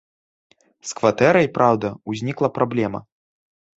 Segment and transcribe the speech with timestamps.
[0.91, 2.99] З кватэрай, праўда, узнікла праблема.